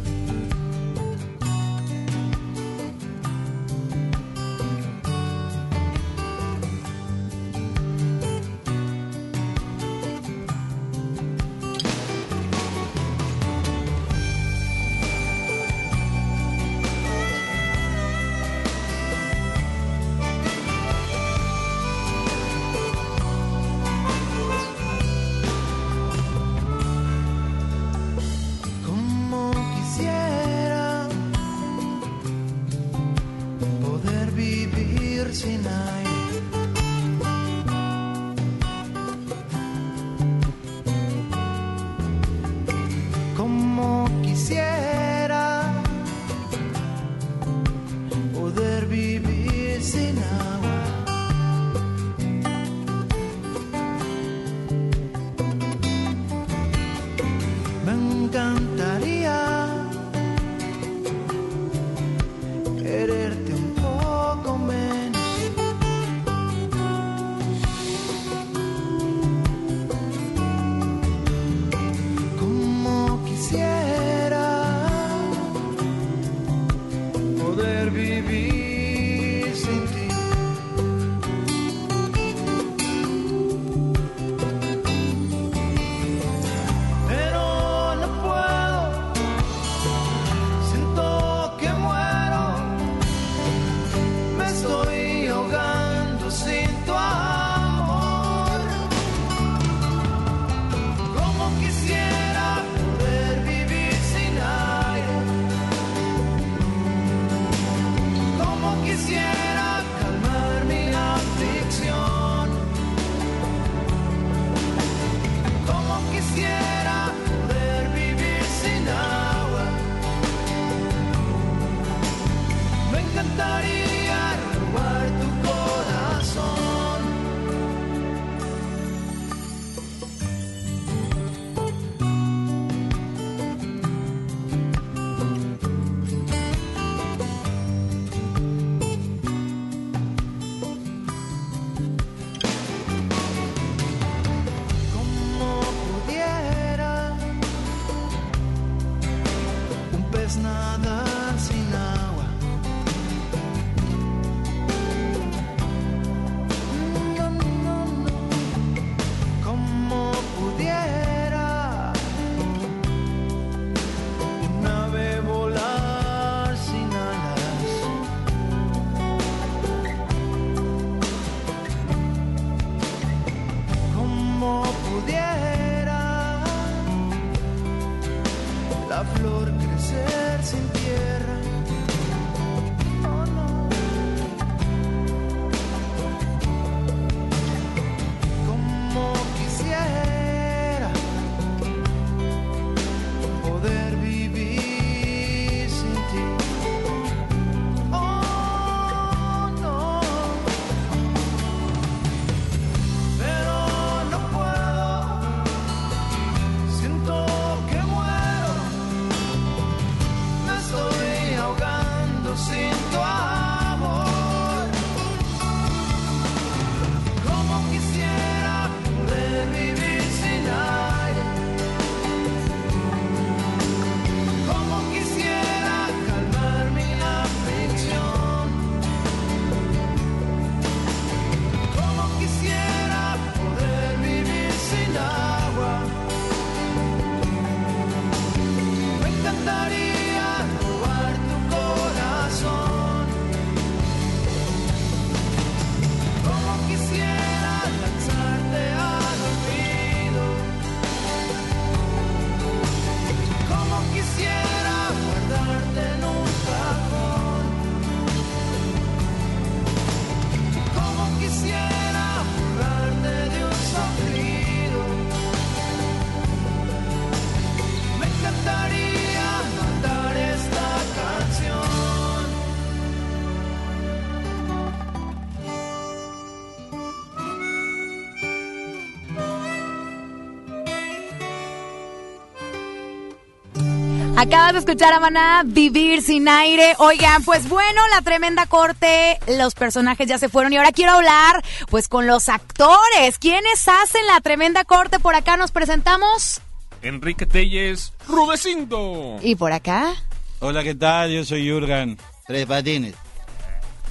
[284.19, 286.73] Acabas de escuchar a Maná Vivir sin aire.
[286.79, 291.45] Oigan, pues bueno, la tremenda corte, los personajes ya se fueron y ahora quiero hablar
[291.69, 293.19] pues con los actores.
[293.19, 294.99] ¿Quiénes hacen la tremenda corte?
[294.99, 296.41] Por acá nos presentamos.
[296.81, 299.19] Enrique Telles, Rudecindo.
[299.21, 299.93] ¿Y por acá?
[300.39, 301.11] Hola, ¿qué tal?
[301.11, 301.99] Yo soy Jurgen.
[302.25, 302.95] Tres patines.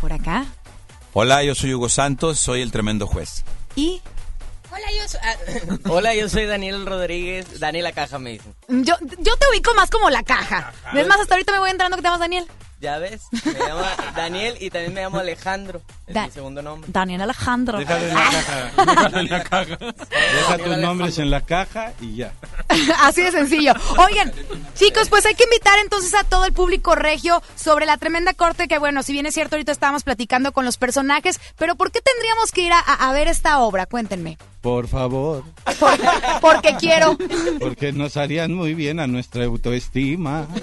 [0.00, 0.44] ¿Por acá?
[1.12, 3.44] Hola, yo soy Hugo Santos, soy el tremendo juez.
[3.76, 4.02] ¿Y?
[4.76, 5.36] Hola yo, soy, ah,
[5.88, 7.58] hola, yo soy Daniel Rodríguez.
[7.58, 8.54] Daniel La Caja me dicen.
[8.68, 10.72] Yo, yo te ubico más como la caja.
[10.94, 12.46] Es más, hasta ahorita me voy entrando que te llamas Daniel.
[12.78, 13.80] Ya ves, me llamo
[14.14, 15.80] Daniel y también me llamo Alejandro.
[16.06, 16.90] Es Da- mi segundo nombre.
[16.92, 17.78] Daniel Alejandro.
[17.78, 18.70] Déjalo en la caja.
[18.86, 19.76] Déjalo en la caja.
[20.36, 22.32] Deja tus nombres en la caja y ya.
[23.00, 23.72] Así de sencillo.
[23.96, 24.30] Oigan,
[24.74, 28.68] chicos, pues hay que invitar entonces a todo el público regio sobre la tremenda corte
[28.68, 32.00] que, bueno, si bien es cierto, ahorita estábamos platicando con los personajes, pero ¿por qué
[32.02, 33.86] tendríamos que ir a, a- a ver esta obra?
[33.86, 34.36] Cuéntenme.
[34.60, 35.44] Por favor.
[36.40, 37.16] Porque quiero.
[37.60, 40.46] Porque nos harían muy bien a nuestra autoestima.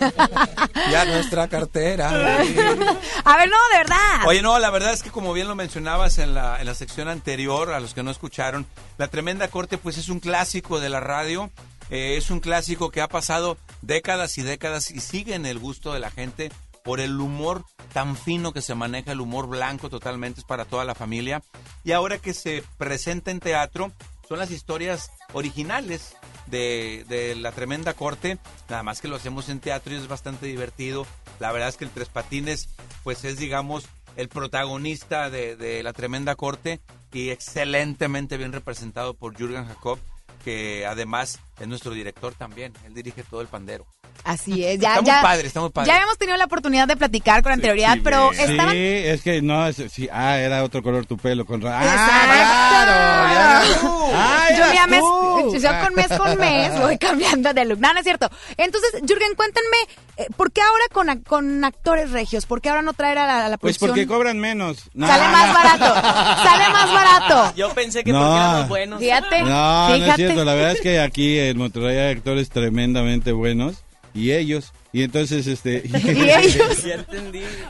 [0.92, 2.03] Y a nuestra cartera.
[3.26, 4.26] A ver, no, de verdad.
[4.26, 7.08] Oye, no, la verdad es que como bien lo mencionabas en la, en la sección
[7.08, 8.66] anterior, a los que no escucharon,
[8.98, 11.52] La Tremenda Corte pues es un clásico de la radio,
[11.90, 15.94] eh, es un clásico que ha pasado décadas y décadas y sigue en el gusto
[15.94, 16.52] de la gente
[16.84, 20.84] por el humor tan fino que se maneja, el humor blanco totalmente, es para toda
[20.86, 21.42] la familia.
[21.84, 23.92] Y ahora que se presenta en teatro,
[24.28, 26.16] son las historias originales
[26.54, 28.38] de, la tremenda corte,
[28.70, 31.06] nada más que lo hacemos en teatro y es bastante divertido.
[31.40, 32.70] La verdad es que el Tres Patines,
[33.04, 33.86] pues es, digamos,
[34.16, 36.80] el protagonista de, de la tremenda corte
[37.12, 40.00] y excelentemente bien representado por Jürgen Jacob,
[40.44, 43.86] que además es nuestro director también, él dirige todo el pandero.
[44.24, 45.22] Así es, ya, Está muy ya.
[45.22, 45.88] padre, está muy padre.
[45.88, 48.72] Ya habíamos tenido la oportunidad de platicar con anterioridad, pero estaban.
[48.72, 51.46] Sí, es que no, es- sí, ah, era otro color tu pelo.
[51.46, 53.94] Con, ra- Exacto.
[54.16, 55.58] Ah, yo, ya mes, tú.
[55.60, 57.80] yo con mes con mes voy cambiando de look.
[57.80, 58.30] No, no es cierto.
[58.58, 59.78] Entonces, Jürgen, cuéntenme,
[60.18, 62.46] eh, ¿por qué ahora con, con actores regios?
[62.46, 64.90] ¿Por qué ahora no traer a la, a la Pues porque cobran menos.
[64.94, 65.54] No, Sale más no.
[65.54, 65.96] barato.
[66.44, 67.54] Sale más barato.
[67.56, 68.20] Yo pensé que No.
[68.20, 69.00] porque éramos buenos.
[69.00, 69.42] Fíjate.
[69.44, 70.18] No, no es fíjate.
[70.26, 70.46] cierto.
[70.46, 73.84] La verdad es que aquí en Monterrey hay actores tremendamente buenos.
[74.14, 74.74] Y ellos.
[74.92, 75.84] Y entonces, este...
[75.94, 76.84] Y ellos.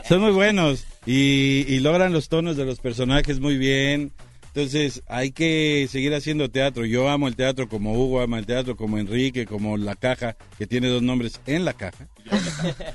[0.08, 0.84] Son muy buenos.
[1.06, 4.12] Y, y logran los tonos de los personajes muy bien.
[4.54, 6.84] Entonces, hay que seguir haciendo teatro.
[6.84, 10.68] Yo amo el teatro como Hugo ama el teatro, como Enrique, como La Caja, que
[10.68, 12.06] tiene dos nombres en la caja.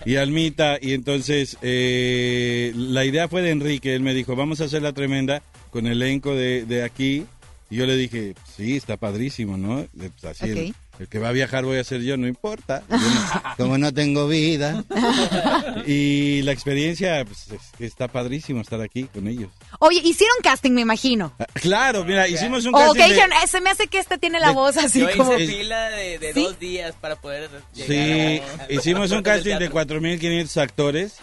[0.06, 0.78] y Almita.
[0.82, 3.94] Y entonces, eh, la idea fue de Enrique.
[3.94, 7.26] Él me dijo, vamos a hacer la tremenda con elenco de, de aquí.
[7.72, 9.86] Y yo le dije, sí, está padrísimo, ¿no?
[9.96, 10.76] Pues, así el- Ok.
[11.02, 12.84] el, que va a viajar voy a ser yo, no importa.
[12.90, 14.84] Yo no- como no tengo vida.
[15.86, 19.50] y la experiencia, pues, es que está padrísimo estar aquí con ellos.
[19.80, 21.34] Oye, hicieron casting, me imagino.
[21.40, 24.40] Ah, Claro, mira, hicimos un casting de- dijeron, "Eh, se me hace que este tiene
[24.40, 25.38] la de- voz así Yo como.
[25.38, 26.42] hice fila de, de ¿Sí?
[26.44, 29.74] dos días para poder llegar Sí, a- hicimos a- un casting de teatro.
[29.76, 31.16] 4.500 actores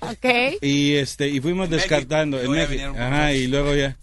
[0.00, 0.24] Ok.
[0.62, 2.94] y este y fuimos descartando en México.
[2.98, 3.96] Ajá, y luego ya.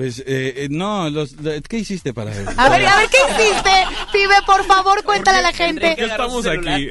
[0.00, 0.24] Pues eh,
[0.56, 2.48] eh, no, los, lo- ¿qué hiciste para ver?
[2.56, 3.70] A ver, a ver, ¿qué hiciste?
[4.10, 5.88] Pibe, por favor, cuéntale a la gente.
[5.88, 6.88] ¿Por qué estamos aquí?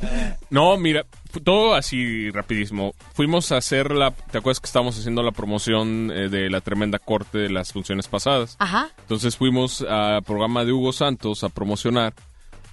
[0.50, 1.06] no, mira,
[1.42, 2.92] todo así rapidísimo.
[3.14, 4.10] Fuimos a hacer la...
[4.10, 8.08] ¿Te acuerdas que estábamos haciendo la promoción eh, de la tremenda corte de las funciones
[8.08, 8.56] pasadas?
[8.58, 8.90] Ajá.
[8.98, 12.12] Entonces fuimos al programa de Hugo Santos a promocionar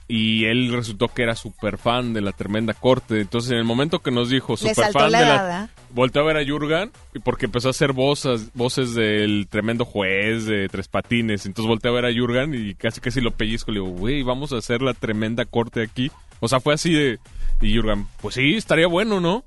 [0.07, 3.19] y él resultó que era súper fan de la tremenda corte.
[3.19, 5.41] Entonces en el momento que nos dijo súper fan la de la...
[5.43, 5.69] ¿verdad?
[5.89, 10.45] Volteó a ver a Jurgen y porque empezó a hacer voces, voces del tremendo juez
[10.45, 11.45] de Tres Patines.
[11.45, 13.71] Entonces volteó a ver a Jurgen y casi casi lo pellizco.
[13.71, 16.11] Le digo, güey, vamos a hacer la tremenda corte aquí.
[16.39, 17.19] O sea, fue así de...
[17.59, 19.43] Y Jurgen, pues sí, estaría bueno, ¿no?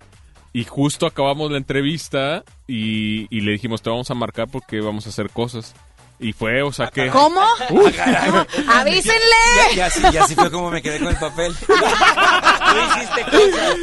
[0.52, 5.06] Y justo acabamos la entrevista y, y le dijimos, te vamos a marcar porque vamos
[5.06, 5.76] a hacer cosas.
[6.20, 7.08] Y fue, o sea que...
[7.08, 7.40] ¿Cómo?
[7.70, 8.30] Ah, caray.
[8.68, 9.20] ¡Avísenle!
[9.56, 11.54] Ya, ya, sí, ya sí fue como me quedé con el papel.
[11.66, 11.72] Tú
[12.86, 13.76] hiciste cosas.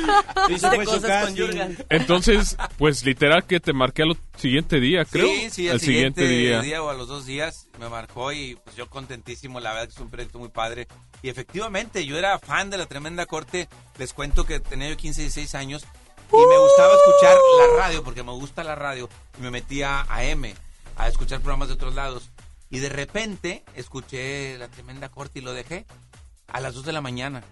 [0.48, 1.78] Tú hiciste cosas con.
[1.90, 5.28] Entonces, pues literal que te marqué al siguiente día, creo.
[5.28, 6.84] Sí, sí, al siguiente, día.
[6.84, 10.00] o a los dos días me marcó y pues yo contentísimo, la verdad que es
[10.00, 10.88] un proyecto muy padre.
[11.22, 13.68] Y efectivamente, yo era fan de la Tremenda Corte,
[13.98, 15.86] les cuento que tenía yo 15, 16 años
[16.32, 19.10] y me gustaba escuchar la radio, porque me gusta la radio,
[19.40, 20.54] y me metía a M,
[20.98, 22.30] a escuchar programas de otros lados.
[22.70, 25.86] Y de repente escuché la Tremenda Corte y lo dejé
[26.48, 27.44] a las 2 de la mañana.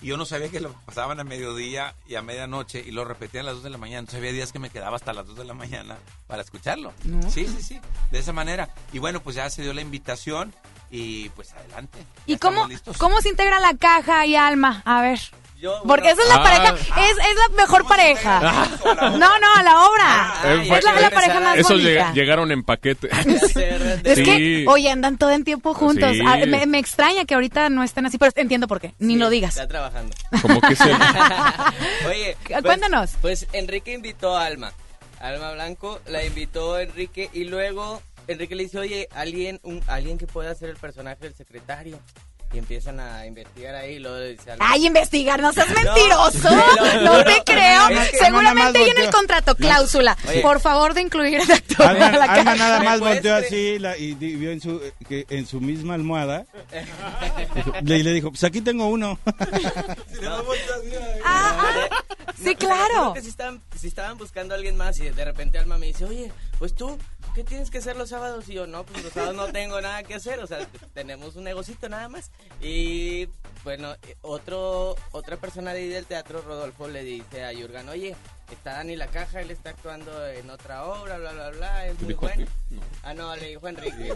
[0.00, 3.44] Y yo no sabía que lo pasaban a mediodía y a medianoche y lo repetían
[3.44, 4.00] a las 2 de la mañana.
[4.00, 6.92] Entonces había días que me quedaba hasta las 2 de la mañana para escucharlo.
[7.04, 7.30] No.
[7.30, 7.80] Sí, sí, sí,
[8.10, 8.70] de esa manera.
[8.92, 10.54] Y bueno, pues ya se dio la invitación
[10.90, 11.98] y pues adelante.
[12.26, 12.96] ¿Y cómo, listos.
[12.98, 14.82] cómo se integra la caja y alma?
[14.84, 15.20] A ver.
[15.64, 16.42] Yo, Porque esa es la Ah.
[16.42, 18.40] pareja, es, es la mejor pareja.
[19.18, 20.34] No, no, a la obra.
[20.66, 21.88] Fue- es la, la pareja más Esos bonita.
[21.88, 23.08] llega- llegaron en paquete.
[24.04, 24.24] Es Sí.
[24.24, 26.10] que, oye, andan todo en tiempo juntos.
[26.12, 26.20] Sí.
[26.26, 28.92] Ah, me, me extraña que ahorita no estén así, pero entiendo por qué.
[28.98, 29.54] Ni lo digas.
[29.56, 30.14] Está trabajando.
[30.42, 30.92] Como que se...
[32.06, 33.12] Oye, pues- Cuéntanos.
[33.22, 34.72] Pues Enrique invitó a Alma.
[35.20, 40.26] Alma Blanco la invitó Enrique y luego Enrique le dice, oye, alguien, un, alguien que
[40.26, 41.98] pueda ser el personaje del secretario.
[42.54, 44.64] Y empiezan a investigar ahí y dice Alma.
[44.70, 46.48] Ay, investigar, no seas mentiroso.
[47.00, 47.88] lo No te creo.
[47.88, 50.16] Es que- Seguramente hay en el contrato cláusula.
[50.28, 50.40] Oye.
[50.40, 51.84] Por favor de incluir el actor.
[51.86, 54.80] Alma, la Alma nada más ¿Me puedes volteó así la- y di- vio en su,
[55.08, 56.46] que en su misma almohada
[57.82, 59.18] le, y le dijo, pues aquí tengo uno.
[62.36, 63.12] Sí, Creo claro.
[63.14, 66.04] que si estaban, si estaban buscando a alguien más y de repente Alma me dice,
[66.04, 66.98] oye, pues tú,
[67.34, 68.48] ¿qué tienes que hacer los sábados?
[68.48, 71.44] Y yo, no, pues los sábados no tengo nada que hacer, o sea, tenemos un
[71.44, 72.30] negocito nada más.
[72.60, 73.28] Y
[73.64, 78.14] bueno, eh, otro, otra persona de ahí del teatro, Rodolfo, le dice a Jurgen, oye,
[78.52, 82.08] está Dani La Caja, él está actuando en otra obra, bla, bla, bla, es muy
[82.08, 82.50] ¿Dijo a bueno.
[82.70, 82.80] No.
[83.02, 84.12] Ah, no, le dijo Enrique.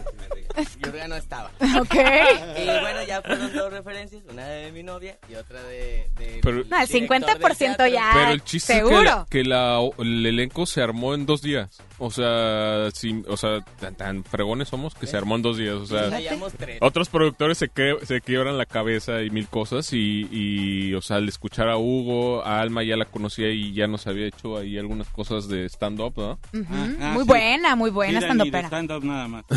[0.83, 1.51] Jurgen no estaba.
[1.79, 1.93] Ok.
[1.95, 6.09] Y bueno, ya fueron dos referencias, una de mi novia y otra de...
[6.17, 7.87] de Pero- No, el director del 50% teatro.
[7.87, 8.11] ya.
[8.13, 8.97] Pero el chiste Seguro.
[8.97, 11.79] es que, la- que la- el elenco se armó en dos días.
[12.01, 15.75] O sea, sin, o sea tan, tan fregones somos que se armó en dos días.
[15.75, 16.09] O sea,
[16.57, 16.77] tres.
[16.81, 19.91] otros productores se, que- se quiebran la cabeza y mil cosas.
[19.93, 23.87] Y, y, o sea, al escuchar a Hugo, a Alma ya la conocía y ya
[23.87, 26.31] nos había hecho ahí algunas cosas de stand-up, ¿no?
[26.53, 26.65] Ujú.
[27.01, 27.27] Ah, muy sí.
[27.27, 28.67] buena, muy buena Mira, estando ni de pera.
[28.67, 29.45] stand-up nada más.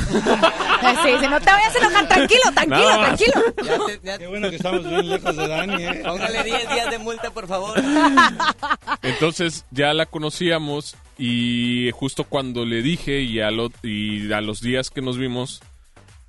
[1.02, 3.42] Sí, sí, no te vayas a enojar, tranquilo, tranquilo, tranquilo.
[3.64, 6.02] Ya te- ya- Qué bueno que estamos bien lejos de Dani, ¿eh?
[6.04, 7.80] Póngale 10 días de multa, por favor.
[9.02, 14.60] Entonces ya la conocíamos y justo cuando le dije y a, lo- y a los
[14.60, 15.60] días que nos vimos,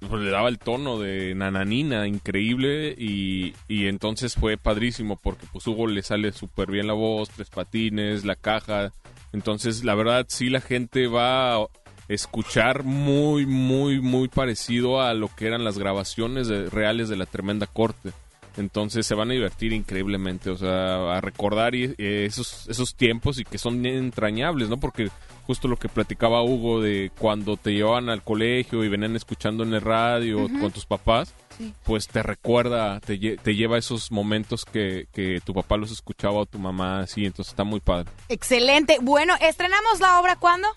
[0.09, 5.65] pues le daba el tono de nananina increíble y, y entonces fue padrísimo porque pues
[5.67, 8.91] Hugo le sale súper bien la voz, tres patines, la caja.
[9.31, 11.67] Entonces la verdad sí la gente va a
[12.07, 17.67] escuchar muy, muy, muy parecido a lo que eran las grabaciones reales de la tremenda
[17.67, 18.11] corte.
[18.57, 23.39] Entonces se van a divertir increíblemente, o sea, a recordar y- eh, esos, esos tiempos
[23.39, 24.79] y que son entrañables, ¿no?
[24.79, 25.09] Porque
[25.47, 29.73] justo lo que platicaba Hugo de cuando te llevaban al colegio y venían escuchando en
[29.73, 31.73] el radio con tus papás, Sí.
[31.83, 35.91] pues te recuerda, te, lle- te lleva a esos momentos que, que tu papá los
[35.91, 38.09] escuchaba o tu mamá, así, entonces está muy padre.
[38.29, 38.97] Excelente.
[39.01, 40.67] Bueno, ¿estrenamos la obra cuándo?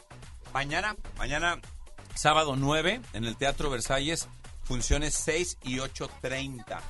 [0.53, 1.59] Mañana, mañana,
[2.15, 4.29] sábado 9, en el Teatro Versalles,
[4.65, 6.81] funciones 6 y 8.30.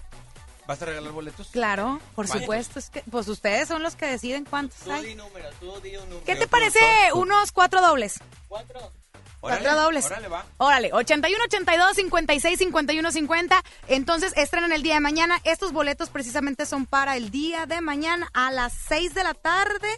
[0.67, 1.49] ¿Vas a regalar boletos?
[1.49, 2.79] Claro, por supuesto.
[2.79, 5.05] Es que, pues ustedes son los que deciden cuántos Tú hay.
[5.07, 6.25] di número, tú di un número.
[6.25, 6.81] ¿Qué te parece
[7.15, 8.19] unos cuatro dobles?
[8.49, 8.93] Cuatro.
[9.39, 10.07] Cuatro dobles.
[10.07, 10.45] Órale, va.
[10.57, 13.63] Órale, 81, 82, 56, 51, 50.
[13.87, 15.39] Entonces, estrenan el día de mañana.
[15.45, 19.89] Estos boletos precisamente son para el día de mañana a las 6 de la tarde.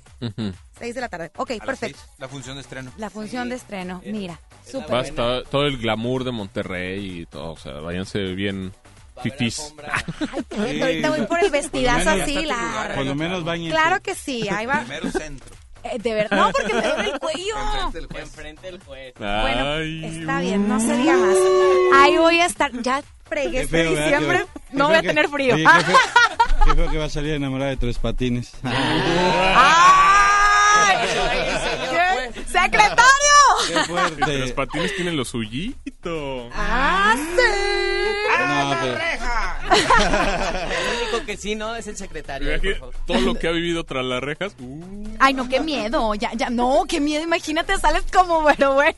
[0.78, 1.32] 6 de la tarde.
[1.36, 1.98] Ok, A las perfecto.
[1.98, 2.92] seis, la función de estreno.
[2.98, 4.02] La función de estreno.
[4.04, 4.38] Mira,
[4.70, 4.92] súper.
[4.94, 8.74] Va a estar todo el glamour de Monterrey y todo, o sea, váyanse bien
[9.22, 9.74] fifís.
[10.58, 12.92] Ay, ahorita voy por el vestidazo así, la...
[12.94, 13.74] Por lo menos bañense.
[13.76, 14.80] Claro que sí, ahí va.
[14.80, 15.54] Primero centro.
[15.84, 17.54] Eh, de verdad, no, porque me duele el cuello.
[17.56, 18.22] Enfrente del juez.
[18.24, 19.14] Enfrente del juez.
[19.16, 21.36] Bueno, Ay, está bien, no se diga más.
[21.94, 22.72] Ahí voy a estar.
[22.82, 24.46] Ya fregué este diciembre.
[24.72, 25.54] No voy a que- tener frío.
[25.54, 25.98] Oye, qué feo,
[26.64, 28.52] qué feo que va a salir enamorada de tres patines.
[28.64, 30.96] ¡Ay!
[31.90, 32.40] ¿Qué?
[32.42, 33.06] ¡Secretario!
[33.68, 34.38] Qué fuerte.
[34.38, 36.48] Los patines tienen lo suyito.
[36.54, 37.42] ¡Ah, sí!
[38.64, 38.98] No, pero-
[39.68, 41.76] El único que sí, ¿no?
[41.76, 42.48] Es el secretario.
[42.60, 42.94] por favor.
[43.06, 44.54] todo lo que ha vivido tras las rejas.
[44.60, 45.04] uh.
[45.18, 46.14] Ay, no, qué miedo.
[46.14, 47.22] Ya, ya, no, qué miedo.
[47.22, 48.96] Imagínate, sales como, bueno, bueno.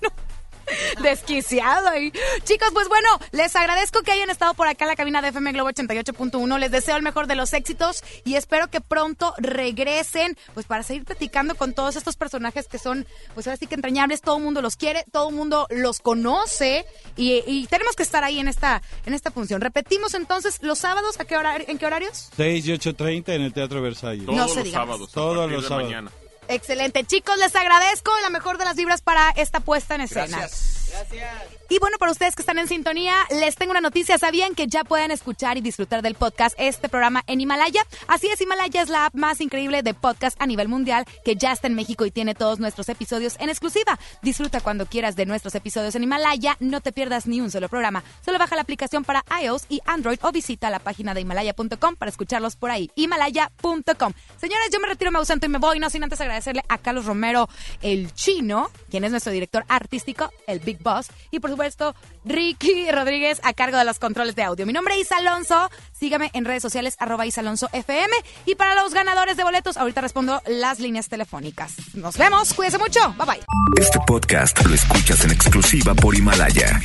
[1.03, 2.13] Desquiciado ahí.
[2.45, 5.53] Chicos, pues bueno, les agradezco que hayan estado por acá en la cabina de FM
[5.53, 6.59] Globo 88.1.
[6.59, 11.05] Les deseo el mejor de los éxitos y espero que pronto regresen, pues para seguir
[11.05, 14.21] platicando con todos estos personajes que son, pues ahora sí que entrañables.
[14.21, 16.85] Todo el mundo los quiere, todo el mundo los conoce
[17.17, 19.61] y, y tenemos que estar ahí en esta, en esta función.
[19.61, 22.31] Repetimos entonces los sábados, ¿a qué hora, ¿en qué horarios?
[22.37, 24.25] 6 y 8.30 en el Teatro Versalles.
[24.27, 25.13] Todos No se los diga sábados.
[25.13, 25.89] Todos los de sábados.
[25.91, 26.11] mañana.
[26.51, 27.05] Excelente.
[27.05, 30.39] Chicos, les agradezco la mejor de las vibras para esta puesta en escena.
[30.39, 30.80] Gracias.
[30.91, 31.61] Gracias.
[31.71, 34.19] Y bueno, para ustedes que están en sintonía, les tengo una noticia.
[34.19, 37.87] ¿Sabían que ya pueden escuchar y disfrutar del podcast este programa en Himalaya?
[38.09, 41.53] Así es, Himalaya es la app más increíble de podcast a nivel mundial que ya
[41.53, 44.01] está en México y tiene todos nuestros episodios en exclusiva.
[44.21, 48.03] Disfruta cuando quieras de nuestros episodios en Himalaya, no te pierdas ni un solo programa.
[48.25, 52.11] Solo baja la aplicación para iOS y Android o visita la página de himalaya.com para
[52.11, 52.91] escucharlos por ahí.
[52.97, 54.13] Himalaya.com.
[54.41, 57.05] Señores, yo me retiro, me ausento y me voy, no sin antes agradecerle a Carlos
[57.05, 57.49] Romero,
[57.81, 61.09] el chino, quien es nuestro director artístico, el Big Boss.
[61.31, 64.67] Y por supuesto, Ricky Rodríguez a cargo de los controles de audio.
[64.67, 65.71] Mi nombre es Alonso.
[65.93, 68.15] Sígame en redes sociales, arroba Alonso FM.
[68.47, 71.75] Y para los ganadores de boletos, ahorita respondo las líneas telefónicas.
[71.95, 73.01] Nos vemos, cuídense mucho.
[73.19, 73.41] Bye bye.
[73.81, 76.81] Este podcast lo escuchas en exclusiva por Himalaya.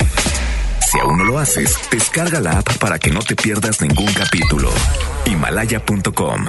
[0.90, 4.70] Si aún no lo haces, descarga la app para que no te pierdas ningún capítulo.
[5.24, 6.46] Himalaya.com